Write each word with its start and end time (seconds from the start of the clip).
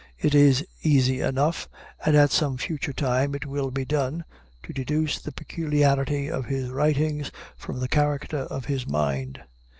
It 0.17 0.33
is 0.33 0.65
easy 0.81 1.19
enough, 1.21 1.69
and 2.03 2.15
at 2.15 2.31
some 2.31 2.57
future 2.57 2.91
time 2.91 3.35
it 3.35 3.45
will 3.45 3.69
be 3.69 3.85
done, 3.85 4.25
to 4.63 4.73
deduce 4.73 5.19
the 5.21 5.31
peculiarity 5.31 6.27
of 6.27 6.45
his 6.47 6.69
writings 6.71 7.29
from 7.55 7.79
the 7.79 7.87
character 7.87 8.39
of 8.39 8.65
his 8.65 8.87
mind. 8.87 9.43